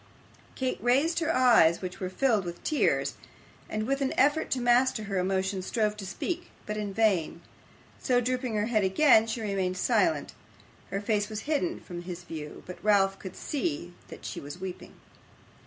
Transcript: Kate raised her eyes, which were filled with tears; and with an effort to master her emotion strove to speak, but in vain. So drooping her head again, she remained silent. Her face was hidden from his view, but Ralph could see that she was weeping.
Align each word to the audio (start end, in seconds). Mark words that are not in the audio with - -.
Kate 0.55 0.79
raised 0.81 1.19
her 1.19 1.31
eyes, 1.31 1.79
which 1.79 1.99
were 1.99 2.09
filled 2.09 2.43
with 2.43 2.63
tears; 2.63 3.13
and 3.69 3.85
with 3.85 4.01
an 4.01 4.15
effort 4.17 4.49
to 4.49 4.59
master 4.59 5.03
her 5.03 5.19
emotion 5.19 5.61
strove 5.61 5.95
to 5.95 6.07
speak, 6.07 6.49
but 6.65 6.75
in 6.75 6.91
vain. 6.91 7.39
So 8.01 8.19
drooping 8.19 8.55
her 8.55 8.65
head 8.65 8.83
again, 8.83 9.27
she 9.27 9.41
remained 9.41 9.77
silent. 9.77 10.33
Her 10.89 11.01
face 11.01 11.29
was 11.29 11.41
hidden 11.41 11.79
from 11.79 12.01
his 12.01 12.23
view, 12.23 12.63
but 12.65 12.83
Ralph 12.83 13.19
could 13.19 13.35
see 13.35 13.93
that 14.07 14.25
she 14.25 14.39
was 14.39 14.57
weeping. 14.59 14.95